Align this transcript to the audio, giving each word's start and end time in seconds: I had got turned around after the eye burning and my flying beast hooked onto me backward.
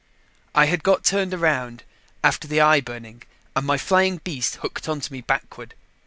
I 0.55 0.65
had 0.65 0.81
got 0.81 1.03
turned 1.03 1.31
around 1.31 1.83
after 2.23 2.47
the 2.47 2.59
eye 2.59 2.81
burning 2.81 3.21
and 3.55 3.67
my 3.67 3.77
flying 3.77 4.17
beast 4.17 4.55
hooked 4.55 4.89
onto 4.89 5.13
me 5.13 5.21
backward. 5.21 5.75